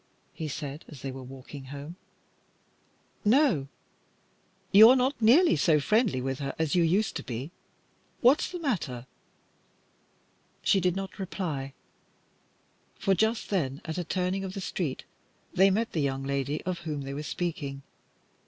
[0.33, 1.95] he said as they were walking home.
[3.23, 3.67] "No."
[4.71, 7.51] "You're not nearly so friendly with her as you used to be.
[8.21, 9.05] What's the matter?"
[10.63, 11.75] She did not reply,
[12.95, 15.03] for just then at a turning of the street,
[15.53, 17.83] they met the young lady of whom they were speaking.